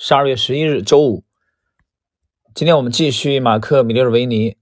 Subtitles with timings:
[0.00, 1.24] 十二月十一日，周五。
[2.54, 4.52] 今天我们继续马克·米利尔维尼《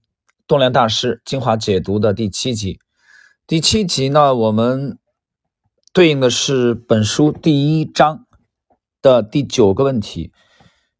[0.47, 2.79] 动量大师》精华解读的第七集。
[3.45, 4.97] 第七集呢，我们
[5.93, 8.25] 对应的是本书第一章
[8.99, 10.31] 的第九个问题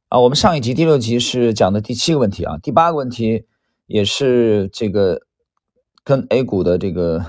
[0.09, 0.19] 啊。
[0.19, 3.47] 我们上一集第六集是讲的第七个问题啊，第八个问题
[3.87, 5.21] 也是这个
[6.03, 7.25] 跟 A 股的这个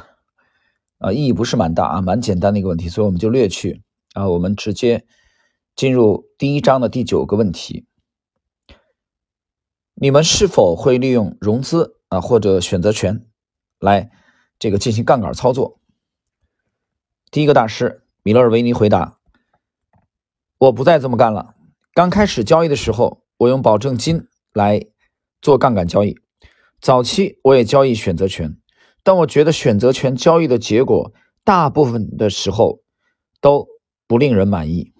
[0.98, 3.82] 啊意义不是蛮大啊，蛮简单的一个问题，所以我们就略去
[4.12, 5.06] 啊，我们直接。
[5.78, 7.86] 进入第一章的第九个问题：
[9.94, 13.24] 你们是否会利用融资啊或者选择权
[13.78, 14.10] 来
[14.58, 15.78] 这个进行杠杆操作？
[17.30, 19.20] 第一个大师米勒尔维尼回答
[20.58, 21.54] ：“我不再这么干了。
[21.94, 24.84] 刚开始交易的时候，我用保证金来
[25.40, 26.18] 做杠杆交易。
[26.80, 28.58] 早期我也交易选择权，
[29.04, 31.12] 但我觉得选择权交易的结果
[31.44, 32.80] 大部分的时候
[33.40, 33.68] 都
[34.08, 34.92] 不令人满意。”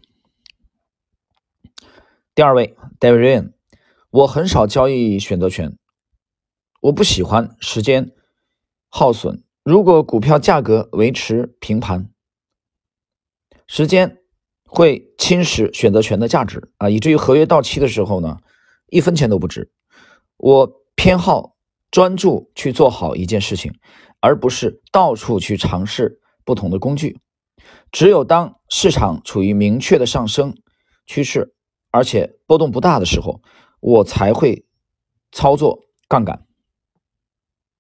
[2.39, 3.53] 第二位，David Ryan，
[4.11, 5.77] 我很少交易选择权，
[6.81, 8.13] 我不喜欢时间
[8.89, 9.43] 耗损。
[9.65, 12.11] 如果股票价格维持平盘，
[13.67, 14.19] 时间
[14.65, 18.39] 会侵蚀选择权的价值啊，以至于合约到期的时候呢，
[18.87, 19.73] 一分钱都不值。
[20.37, 21.57] 我偏好
[21.91, 23.75] 专注去做好一件事情，
[24.21, 27.19] 而不是到处去尝试不同的工具。
[27.91, 30.57] 只有当市场处于明确的上升
[31.05, 31.57] 趋势。
[31.91, 33.41] 而且波动不大的时候，
[33.81, 34.67] 我才会
[35.33, 36.47] 操作杠杆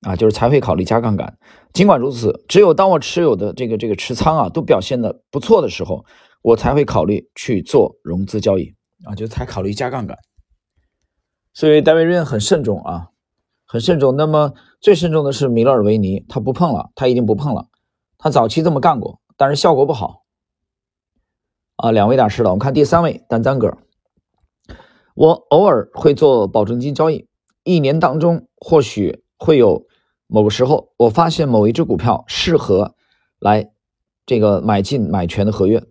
[0.02, 1.38] 啊，就是才会考虑加杠杆。
[1.72, 6.04] 尽管如此，只有当我持有的这个这个持仓啊都表现的不错的时候，
[6.42, 10.16] 我才会考虑去做融资交易啊，就才考虑加杠杆。
[11.52, 13.08] 所以戴维瑞恩很慎重啊，
[13.66, 14.16] 很慎重。
[14.16, 17.66] 那么最慎重的是米勒尔维尼，他不碰了，他已经不碰了。
[18.16, 20.24] 他早期这么干过，但是效果不好
[21.76, 21.90] 啊。
[21.90, 23.76] 两位大师了，我们看第三位丹赞格。
[25.18, 27.26] 我偶尔会做保证金交易，
[27.64, 29.84] 一年当中或许会有
[30.28, 32.94] 某个时候，我发现某一只股票适合
[33.40, 33.72] 来
[34.26, 35.82] 这个买进买权的合约。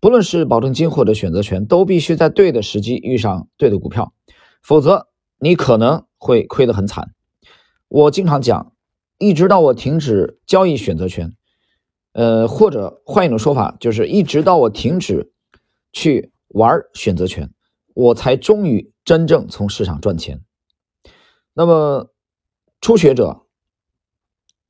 [0.00, 4.14] 不论是保证金或者选择权，都必须在对的时机遇上对的股票，
[4.62, 5.08] 否则
[5.38, 7.10] 你可能会亏得很惨。
[7.86, 8.72] 我经常讲，
[9.18, 11.34] 一直到我停止交易选择权，
[12.14, 15.34] 呃，或者换一种说法，就是一直到我停止
[15.92, 17.50] 去玩选择权。
[17.94, 20.42] 我才终于真正从市场赚钱。
[21.52, 22.10] 那么，
[22.80, 23.46] 初学者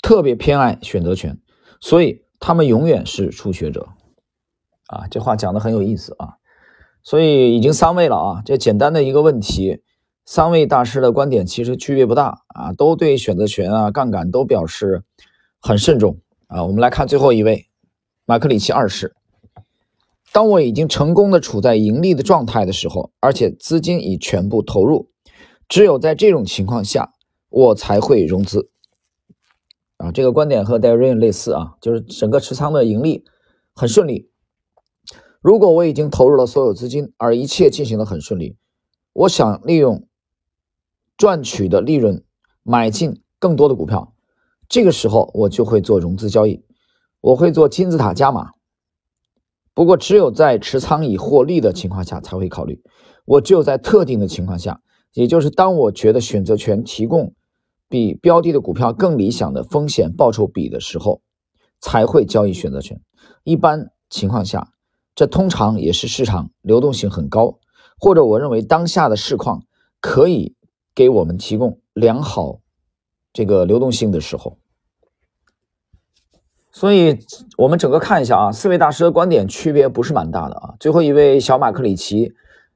[0.02, 1.38] 特别偏爱选择权，
[1.80, 3.88] 所以他们永远是初学者。
[4.86, 6.34] 啊，这话讲的很有意思啊。
[7.02, 9.82] 所以已经三位了啊，这简单的一个问题，
[10.24, 15.04] 三位大师的观点其实区别不大啊，都对选择权啊、杠杆都表示
[15.60, 16.64] 很慎重啊。
[16.64, 17.68] 我们来看最后一位，
[18.24, 19.14] 马克里奇二世。
[20.32, 25.10] 当我已经成功的处在盈利的状态的时候，而且资金已全部投入，
[25.68, 27.14] 只有在这种情况下，
[27.48, 28.70] 我才会融资。
[29.96, 33.24] 啊，这个观点和 Darren 类似啊，就是整个持仓的盈利
[33.74, 34.30] 很顺利。
[35.40, 38.56] 如果我已经投入了所有资金，而一切进行的很顺利，
[39.12, 40.06] 我想利用
[41.16, 42.24] 赚取的利润
[42.62, 44.14] 买进更多的股票，
[44.68, 46.62] 这个时候我就会做融资交易，
[47.20, 48.52] 我会做金字塔加码。
[49.80, 52.82] 不过，只有在持仓已获利的情况下才会考虑。
[53.24, 54.82] 我只有在特定的情况下，
[55.14, 57.32] 也就是当我觉得选择权提供
[57.88, 61.22] 比标的的股票更理想的风险报酬比的时候，
[61.80, 63.00] 才会交易选择权。
[63.42, 64.74] 一般情况下，
[65.14, 67.58] 这通常也是市场流动性很高，
[67.98, 69.62] 或者我认为当下的市况
[70.02, 70.56] 可以
[70.94, 72.60] 给我们提供良好
[73.32, 74.58] 这个流动性的时候。
[76.72, 77.18] 所以，
[77.58, 80.74] 我们整个看一下啊，四位大师的观点区别不是蛮大的啊。
[80.78, 82.32] 最后一位小马克里奇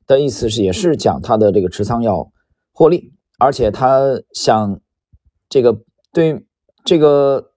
[0.07, 2.29] 的意思是，也是讲他的这个持仓要
[2.73, 4.01] 获利，而且他
[4.33, 4.81] 想
[5.49, 5.79] 这个
[6.13, 6.45] 对
[6.85, 7.53] 这个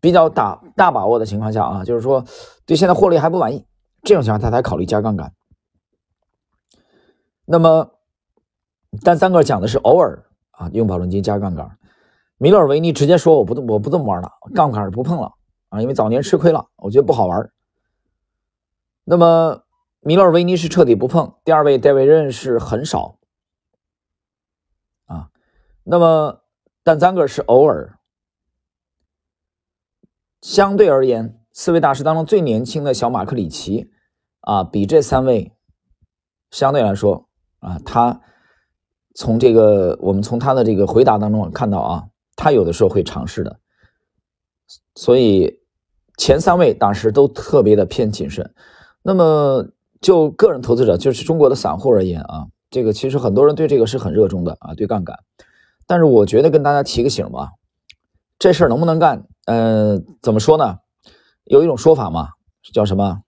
[0.00, 2.24] 比较大大把握的情况下啊，就是说
[2.64, 3.66] 对现在获利还不满意，
[4.04, 5.32] 这种情况他才考虑加杠杆。
[7.44, 7.90] 那么，
[9.02, 11.68] 但三个讲的是偶尔啊用保证金加杠杆，
[12.38, 15.32] 米勒维尼直接说我不我不这么玩了，杠杆不碰了。
[15.70, 17.50] 啊，因为早年吃亏了，我觉得不好玩。
[19.04, 19.64] 那么
[20.00, 23.18] 米勒尔维尼是彻底不碰，第二位戴维任是很少。
[25.06, 25.30] 啊，
[25.84, 26.42] 那么
[26.82, 27.98] 但三个是偶尔。
[30.42, 33.90] 相对而言，四位大师当中最年轻的小马克里奇
[34.40, 35.52] 啊，比这三位
[36.50, 37.28] 相对来说
[37.60, 38.20] 啊，他
[39.14, 43.60] 从这个我们从他的这个回答当中看到啊，他有的时候会尝试的，
[44.96, 45.59] 所以。
[46.20, 48.52] 前三位大师都特别的偏谨慎，
[49.02, 49.66] 那么
[50.02, 55.18] 就个人投资者，就是中国的散户而言啊，这个其实很多人对这个是很热衷的啊，对杠杆。
[55.86, 57.52] 但是我觉得跟大家提个醒吧，
[58.38, 59.24] 这事儿能不能干？
[59.46, 60.80] 呃，怎么说呢？
[61.44, 62.28] 有一种说法嘛，
[62.70, 63.22] 叫什么？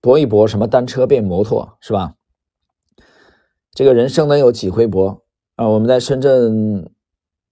[0.00, 2.14] 搏一搏，什么单车变摩托，是吧？
[3.74, 5.24] 这个人生能有几回搏
[5.56, 5.66] 啊？
[5.66, 6.88] 我们在深圳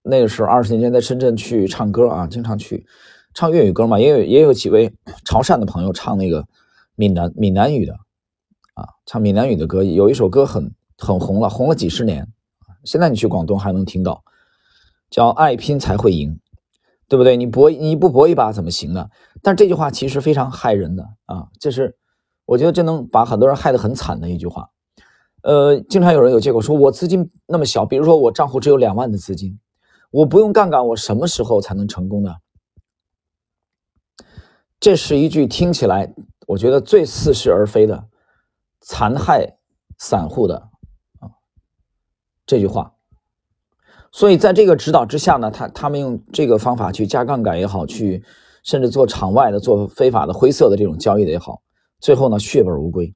[0.01, 2.87] 那个时候，二十年前在深圳去唱歌啊，经常去
[3.33, 4.93] 唱粤语歌嘛，也有也有几位
[5.25, 6.45] 潮汕的朋友唱那个
[6.95, 7.93] 闽南闽南语的
[8.73, 12.27] 啊，唱闽南语的歌，有一首歌很很红了，红了几十年，
[12.83, 14.23] 现在你去广东还能听到，
[15.09, 16.39] 叫“爱拼才会赢”。
[17.07, 17.35] 对不对？
[17.35, 19.09] 你搏你不搏一把怎么行呢？
[19.41, 21.49] 但这句话其实非常害人的啊！
[21.59, 21.97] 这是
[22.45, 24.69] 我觉得这能把很多人害得很惨的一句话。
[25.43, 29.59] 呃，经常有人有借口说，我资金那么小，比如说我账户只有两万的资金，
[30.09, 32.33] 我不用杠杆，我什么时候才能成功呢？
[34.81, 36.13] 这是一句听起来
[36.47, 38.07] 我觉得最似是而非的
[38.81, 39.57] 残害
[39.99, 40.69] 散户的
[41.19, 41.29] 啊
[42.45, 42.95] 这句话。
[44.11, 48.23] 所以在这个指导之下呢，他他们用这个方法去加杠杆也好，去
[48.63, 51.61] 甚至做场外的、做非法的、灰色的这种交易的也好，
[51.99, 53.15] 最后呢血本无归，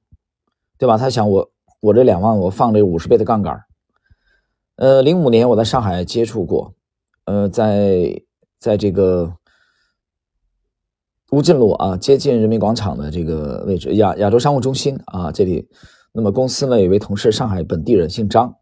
[0.78, 0.96] 对吧？
[0.96, 3.60] 他想我我这两万我放这五十倍的杠杆，
[4.76, 6.72] 呃，零五年我在上海接触过，
[7.24, 8.22] 呃，在
[8.58, 9.36] 在这个
[11.32, 15.68] 乌镇路啊，接近人民广场的这个位置，亚亚洲商务中心啊这里，
[16.12, 18.56] 那么公司呢有位同事，上海本地人，姓张。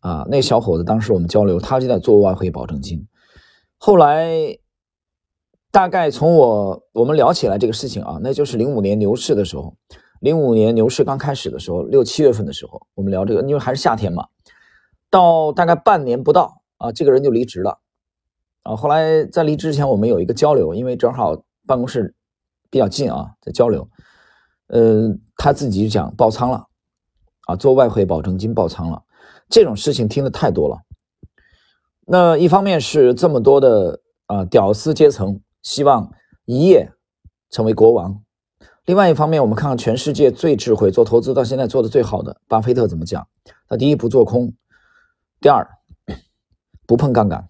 [0.00, 3.06] 啊，那小伙子当时我们交流，他就在做外汇保证金。
[3.76, 4.58] 后来，
[5.70, 9.76] 大概从我我们聊起来这个事情啊，那就是零五年牛市的时候，
[10.20, 14.26] 零五年牛市刚开始的时候，六七月份的时候，我们聊这个，因为还是夏天嘛。
[15.10, 17.80] 到大概半年不到啊，这个人就离职了。
[18.66, 22.12] 啊，后来在离职之前，我们有一个交流，因为正好办公室
[22.68, 23.88] 比较近啊，在交流。
[24.66, 26.66] 呃，他自己就讲爆仓了，
[27.46, 29.04] 啊，做外汇保证金爆仓了。
[29.48, 30.78] 这种事情听的太多了。
[32.06, 36.12] 那一方面是这么多的啊屌丝阶层希望
[36.44, 36.90] 一夜
[37.50, 38.20] 成为国王，
[38.84, 43.28] 另外一方面我们看看全世界最智慧做投资到现在做的最好的巴菲特怎么讲？
[43.68, 44.52] 他第一不做空，
[45.40, 45.68] 第二
[46.84, 47.48] 不碰杠杆。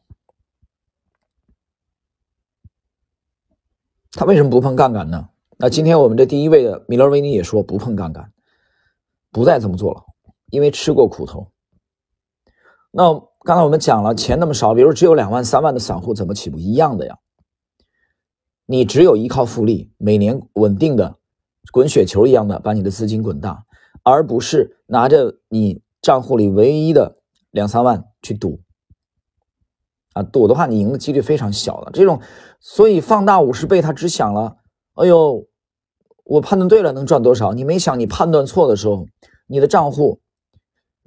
[4.16, 5.28] 他为什么不碰杠杆呢？
[5.58, 8.32] 那今天我们这第一位的米勒维尼也说不碰杠杆，
[9.30, 10.04] 不再这么做了，
[10.48, 11.52] 因为吃过苦头。
[12.90, 16.58] 那刚才我们讲了，钱那么少，比如只有两万、三万的散户怎么起步？
[16.58, 17.18] 一样的呀。
[18.64, 21.18] 你只有依靠复利，每年稳定的
[21.70, 23.66] 滚雪球一样的把你的资金滚大，
[24.02, 27.18] 而不是拿着你账户里唯一的
[27.50, 28.60] 两三万去赌。
[30.16, 31.90] 啊，赌的话你赢的几率非常小的。
[31.92, 32.20] 这种，
[32.60, 34.56] 所以放大五十倍，他只想了，
[34.94, 35.46] 哎呦，
[36.24, 37.52] 我判断对了能赚多少？
[37.52, 39.06] 你没想，你判断错的时候，
[39.46, 40.20] 你的账户。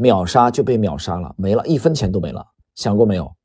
[0.01, 3.35] 秒杀就被秒杀了，没了一分钱都没了，想过没有？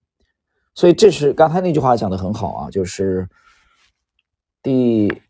[0.72, 3.28] 所以这是刚才那句话讲的很好啊，就是
[4.62, 5.20] 第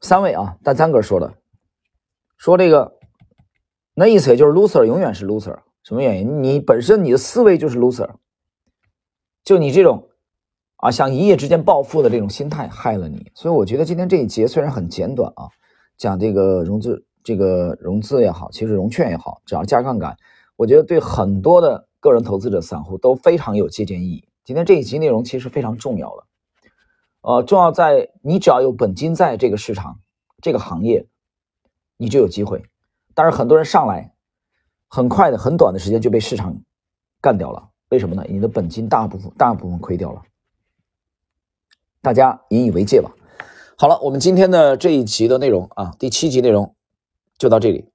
[0.00, 1.34] 三位啊，大三哥说的，
[2.36, 2.96] 说这个
[3.92, 6.44] 那意思也就是 loser 永远是 loser，什么原因？
[6.44, 8.08] 你本身你的思维就是 loser，
[9.44, 10.08] 就你这种
[10.76, 13.30] 啊想一夜之间暴富的这种心态害了你。
[13.34, 15.48] 所以我觉得今天这一节虽然很简短啊，
[15.96, 20.16] 讲这个融资这个融资也好，其实融券也好，只要加杠杆。
[20.56, 24.28] 我觉得对很多的个人投资者、散户都非常有借鉴意义。
[24.44, 26.24] 今天这一集内容其实非常重要的，
[27.22, 30.00] 呃，重要在你只要有本金在这个市场、
[30.40, 31.06] 这个行业，
[31.96, 32.64] 你就有机会。
[33.14, 34.14] 但是很多人上来，
[34.88, 36.60] 很快的、很短的时间就被市场
[37.20, 37.70] 干掉了。
[37.92, 38.24] 为什么呢？
[38.26, 40.22] 你的本金大部分、大部分亏掉了。
[42.00, 43.12] 大家引以为戒吧。
[43.76, 46.74] 好了，我们今天的这一集的内容啊，第七集内容
[47.36, 47.91] 就到这里。